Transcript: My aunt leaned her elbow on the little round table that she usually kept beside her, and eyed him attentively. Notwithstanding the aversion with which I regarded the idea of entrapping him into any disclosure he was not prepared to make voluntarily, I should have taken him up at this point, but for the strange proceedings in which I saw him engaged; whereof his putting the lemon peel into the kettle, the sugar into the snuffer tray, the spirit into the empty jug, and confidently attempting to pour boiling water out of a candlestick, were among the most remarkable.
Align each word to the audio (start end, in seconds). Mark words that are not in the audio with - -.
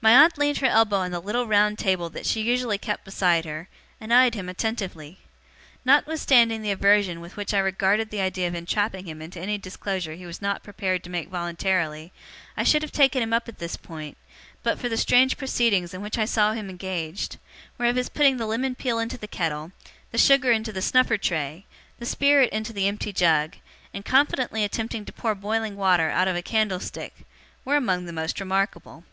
My 0.00 0.12
aunt 0.12 0.38
leaned 0.38 0.56
her 0.60 0.66
elbow 0.66 0.96
on 0.96 1.10
the 1.10 1.20
little 1.20 1.46
round 1.46 1.78
table 1.78 2.08
that 2.08 2.24
she 2.24 2.40
usually 2.40 2.78
kept 2.78 3.04
beside 3.04 3.44
her, 3.44 3.68
and 4.00 4.10
eyed 4.10 4.34
him 4.34 4.48
attentively. 4.48 5.18
Notwithstanding 5.84 6.62
the 6.62 6.70
aversion 6.70 7.20
with 7.20 7.36
which 7.36 7.52
I 7.52 7.58
regarded 7.58 8.08
the 8.08 8.22
idea 8.22 8.48
of 8.48 8.54
entrapping 8.54 9.04
him 9.06 9.20
into 9.20 9.38
any 9.38 9.58
disclosure 9.58 10.14
he 10.14 10.24
was 10.24 10.40
not 10.40 10.62
prepared 10.62 11.04
to 11.04 11.10
make 11.10 11.28
voluntarily, 11.28 12.14
I 12.56 12.64
should 12.64 12.80
have 12.80 12.92
taken 12.92 13.22
him 13.22 13.34
up 13.34 13.46
at 13.46 13.58
this 13.58 13.76
point, 13.76 14.16
but 14.62 14.78
for 14.78 14.88
the 14.88 14.96
strange 14.96 15.36
proceedings 15.36 15.92
in 15.92 16.00
which 16.00 16.16
I 16.16 16.24
saw 16.24 16.54
him 16.54 16.70
engaged; 16.70 17.36
whereof 17.76 17.96
his 17.96 18.08
putting 18.08 18.38
the 18.38 18.46
lemon 18.46 18.74
peel 18.74 18.98
into 18.98 19.18
the 19.18 19.28
kettle, 19.28 19.72
the 20.12 20.16
sugar 20.16 20.50
into 20.50 20.72
the 20.72 20.80
snuffer 20.80 21.18
tray, 21.18 21.66
the 21.98 22.06
spirit 22.06 22.48
into 22.54 22.72
the 22.72 22.88
empty 22.88 23.12
jug, 23.12 23.56
and 23.92 24.02
confidently 24.02 24.64
attempting 24.64 25.04
to 25.04 25.12
pour 25.12 25.34
boiling 25.34 25.76
water 25.76 26.08
out 26.08 26.26
of 26.26 26.36
a 26.36 26.40
candlestick, 26.42 27.26
were 27.66 27.76
among 27.76 28.06
the 28.06 28.14
most 28.14 28.40
remarkable. 28.40 29.04